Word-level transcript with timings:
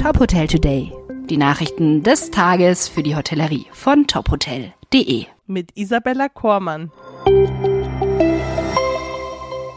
Top 0.00 0.20
Hotel 0.20 0.46
Today. 0.46 0.92
Die 1.28 1.36
Nachrichten 1.36 2.04
des 2.04 2.30
Tages 2.30 2.88
für 2.88 3.02
die 3.02 3.16
Hotellerie 3.16 3.66
von 3.72 4.06
tophotel.de. 4.06 5.26
Mit 5.48 5.76
Isabella 5.76 6.28
Kormann. 6.28 6.92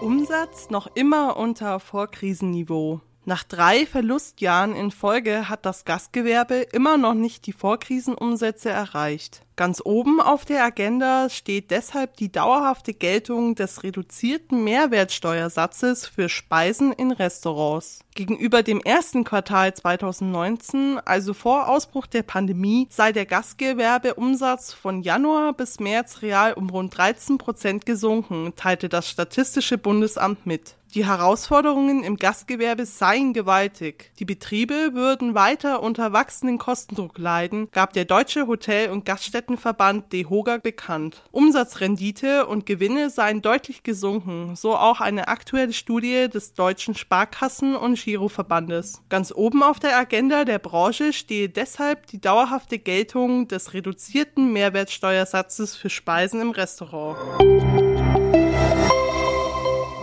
Umsatz 0.00 0.70
noch 0.70 0.86
immer 0.94 1.36
unter 1.36 1.80
Vorkrisenniveau. 1.80 3.00
Nach 3.26 3.42
drei 3.42 3.86
Verlustjahren 3.86 4.76
in 4.76 4.90
Folge 4.90 5.48
hat 5.48 5.64
das 5.64 5.86
Gastgewerbe 5.86 6.56
immer 6.72 6.98
noch 6.98 7.14
nicht 7.14 7.46
die 7.46 7.54
Vorkrisenumsätze 7.54 8.68
erreicht. 8.68 9.40
Ganz 9.56 9.80
oben 9.82 10.20
auf 10.20 10.44
der 10.44 10.62
Agenda 10.62 11.30
steht 11.30 11.70
deshalb 11.70 12.16
die 12.16 12.30
dauerhafte 12.30 12.92
Geltung 12.92 13.54
des 13.54 13.82
reduzierten 13.82 14.64
Mehrwertsteuersatzes 14.64 16.06
für 16.06 16.28
Speisen 16.28 16.92
in 16.92 17.12
Restaurants. 17.12 18.00
Gegenüber 18.14 18.62
dem 18.62 18.80
ersten 18.80 19.24
Quartal 19.24 19.72
2019, 19.72 20.98
also 21.04 21.34
vor 21.34 21.68
Ausbruch 21.68 22.06
der 22.06 22.24
Pandemie, 22.24 22.88
sei 22.90 23.12
der 23.12 23.26
Gastgewerbeumsatz 23.26 24.72
von 24.74 25.02
Januar 25.02 25.54
bis 25.54 25.80
März 25.80 26.20
real 26.20 26.52
um 26.52 26.68
rund 26.68 26.96
13 26.96 27.38
Prozent 27.38 27.86
gesunken, 27.86 28.52
teilte 28.56 28.88
das 28.88 29.08
Statistische 29.08 29.78
Bundesamt 29.78 30.46
mit. 30.46 30.74
Die 30.94 31.04
Herausforderungen 31.04 32.04
im 32.04 32.18
Gastgewerbe 32.18 32.86
seien 32.86 33.32
gewaltig. 33.32 34.12
Die 34.20 34.24
Betriebe 34.24 34.90
würden 34.92 35.34
weiter 35.34 35.82
unter 35.82 36.12
wachsenden 36.12 36.56
Kostendruck 36.56 37.18
leiden, 37.18 37.68
gab 37.72 37.94
der 37.94 38.04
Deutsche 38.04 38.46
Hotel- 38.46 38.90
und 38.90 39.04
Gaststättenverband 39.04 40.12
DEHOGA 40.12 40.58
bekannt. 40.58 41.24
Umsatzrendite 41.32 42.46
und 42.46 42.64
Gewinne 42.64 43.10
seien 43.10 43.42
deutlich 43.42 43.82
gesunken, 43.82 44.54
so 44.54 44.76
auch 44.76 45.00
eine 45.00 45.26
aktuelle 45.26 45.72
Studie 45.72 46.28
des 46.28 46.54
Deutschen 46.54 46.94
Sparkassen- 46.94 47.74
und 47.74 47.98
Giroverbandes. 47.98 49.02
Ganz 49.08 49.32
oben 49.34 49.64
auf 49.64 49.80
der 49.80 49.98
Agenda 49.98 50.44
der 50.44 50.60
Branche 50.60 51.12
stehe 51.12 51.48
deshalb 51.48 52.06
die 52.06 52.20
dauerhafte 52.20 52.78
Geltung 52.78 53.48
des 53.48 53.74
reduzierten 53.74 54.52
Mehrwertsteuersatzes 54.52 55.74
für 55.74 55.90
Speisen 55.90 56.40
im 56.40 56.52
Restaurant. 56.52 57.18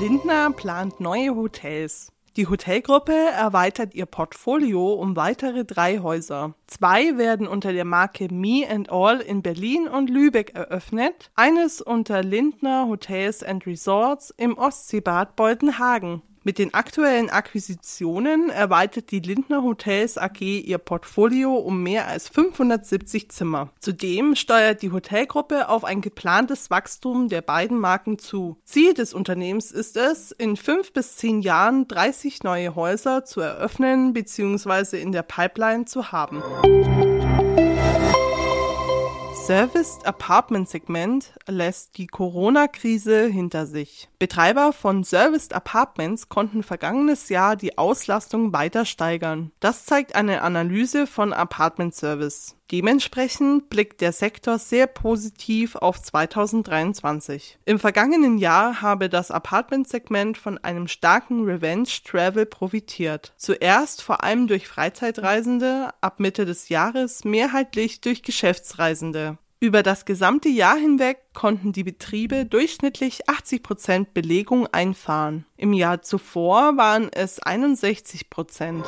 Lindner 0.00 0.52
plant 0.52 1.00
neue 1.00 1.34
Hotels. 1.34 2.12
Die 2.36 2.46
Hotelgruppe 2.46 3.12
erweitert 3.12 3.96
ihr 3.96 4.06
Portfolio 4.06 4.92
um 4.92 5.16
weitere 5.16 5.64
drei 5.64 5.98
Häuser. 5.98 6.54
Zwei 6.68 7.18
werden 7.18 7.48
unter 7.48 7.72
der 7.72 7.84
Marke 7.84 8.32
Me 8.32 8.64
and 8.70 8.92
All 8.92 9.18
in 9.18 9.42
Berlin 9.42 9.88
und 9.88 10.08
Lübeck 10.08 10.54
eröffnet, 10.54 11.32
eines 11.34 11.80
unter 11.80 12.22
Lindner 12.22 12.86
Hotels 12.86 13.42
and 13.42 13.66
Resorts 13.66 14.32
im 14.36 14.56
Ostseebad 14.56 15.34
Boldenhagen. 15.34 16.22
Mit 16.48 16.56
den 16.56 16.72
aktuellen 16.72 17.28
Akquisitionen 17.28 18.48
erweitert 18.48 19.10
die 19.10 19.20
Lindner 19.20 19.62
Hotels 19.62 20.16
AG 20.16 20.40
ihr 20.40 20.78
Portfolio 20.78 21.54
um 21.54 21.82
mehr 21.82 22.08
als 22.08 22.30
570 22.30 23.30
Zimmer. 23.30 23.70
Zudem 23.80 24.34
steuert 24.34 24.80
die 24.80 24.90
Hotelgruppe 24.90 25.68
auf 25.68 25.84
ein 25.84 26.00
geplantes 26.00 26.70
Wachstum 26.70 27.28
der 27.28 27.42
beiden 27.42 27.78
Marken 27.78 28.18
zu. 28.18 28.56
Ziel 28.64 28.94
des 28.94 29.12
Unternehmens 29.12 29.72
ist 29.72 29.98
es, 29.98 30.32
in 30.32 30.56
fünf 30.56 30.94
bis 30.94 31.16
zehn 31.16 31.42
Jahren 31.42 31.86
30 31.86 32.42
neue 32.44 32.74
Häuser 32.74 33.26
zu 33.26 33.42
eröffnen 33.42 34.14
bzw. 34.14 35.02
in 35.02 35.12
der 35.12 35.24
Pipeline 35.24 35.84
zu 35.84 36.12
haben. 36.12 36.42
Serviced 39.48 40.04
Apartment 40.04 40.68
Segment 40.68 41.32
lässt 41.46 41.96
die 41.96 42.06
Corona-Krise 42.06 43.28
hinter 43.28 43.64
sich. 43.64 44.10
Betreiber 44.18 44.74
von 44.74 45.04
Serviced 45.04 45.54
Apartments 45.54 46.28
konnten 46.28 46.62
vergangenes 46.62 47.30
Jahr 47.30 47.56
die 47.56 47.78
Auslastung 47.78 48.52
weiter 48.52 48.84
steigern. 48.84 49.50
Das 49.58 49.86
zeigt 49.86 50.14
eine 50.14 50.42
Analyse 50.42 51.06
von 51.06 51.32
Apartment 51.32 51.94
Service. 51.94 52.57
Dementsprechend 52.70 53.70
blickt 53.70 54.02
der 54.02 54.12
Sektor 54.12 54.58
sehr 54.58 54.86
positiv 54.86 55.74
auf 55.76 56.02
2023. 56.02 57.58
Im 57.64 57.78
vergangenen 57.78 58.36
Jahr 58.36 58.82
habe 58.82 59.08
das 59.08 59.30
Apartment-Segment 59.30 60.36
von 60.36 60.58
einem 60.58 60.86
starken 60.86 61.44
Revenge-Travel 61.44 62.44
profitiert. 62.44 63.32
Zuerst 63.38 64.02
vor 64.02 64.22
allem 64.22 64.48
durch 64.48 64.68
Freizeitreisende, 64.68 65.90
ab 66.02 66.20
Mitte 66.20 66.44
des 66.44 66.68
Jahres 66.68 67.24
mehrheitlich 67.24 68.02
durch 68.02 68.22
Geschäftsreisende. 68.22 69.38
Über 69.60 69.82
das 69.82 70.04
gesamte 70.04 70.48
Jahr 70.48 70.76
hinweg 70.76 71.18
konnten 71.34 71.72
die 71.72 71.82
Betriebe 71.82 72.44
durchschnittlich 72.44 73.28
80 73.28 73.62
Prozent 73.62 74.14
Belegung 74.14 74.68
einfahren. 74.68 75.46
Im 75.56 75.72
Jahr 75.72 76.02
zuvor 76.02 76.76
waren 76.76 77.08
es 77.12 77.40
61 77.40 78.30
Prozent. 78.30 78.84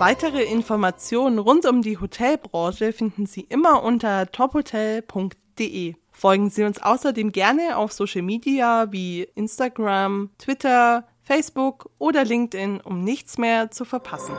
Weitere 0.00 0.44
Informationen 0.44 1.38
rund 1.38 1.66
um 1.66 1.82
die 1.82 1.98
Hotelbranche 1.98 2.94
finden 2.94 3.26
Sie 3.26 3.42
immer 3.42 3.82
unter 3.82 4.32
tophotel.de. 4.32 5.94
Folgen 6.10 6.48
Sie 6.48 6.64
uns 6.64 6.80
außerdem 6.80 7.32
gerne 7.32 7.76
auf 7.76 7.92
Social 7.92 8.22
Media 8.22 8.90
wie 8.92 9.28
Instagram, 9.34 10.30
Twitter, 10.38 11.06
Facebook 11.20 11.90
oder 11.98 12.24
LinkedIn, 12.24 12.80
um 12.80 13.04
nichts 13.04 13.36
mehr 13.36 13.70
zu 13.70 13.84
verpassen. 13.84 14.32